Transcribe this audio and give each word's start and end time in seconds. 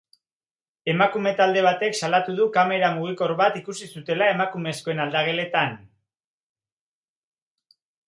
Emakume 0.93 1.33
talde 1.41 1.61
batek 1.67 1.99
salatu 1.99 2.35
du 2.39 2.47
kamera 2.57 2.91
mugikor 2.97 3.35
bat 3.43 3.61
ikusi 3.61 3.93
zutela 3.97 4.33
emakumezkoen 4.35 5.07
aldageletan. 5.07 5.81